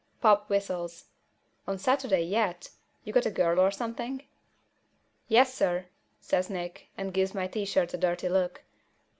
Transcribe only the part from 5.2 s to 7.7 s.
"Yessir!" says Nick, and he gives my T